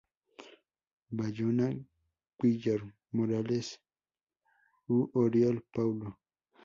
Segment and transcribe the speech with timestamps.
[1.17, 1.67] Bayona,
[2.37, 2.83] Guillem
[3.17, 3.67] Morales
[4.95, 6.07] u Oriol Paulo.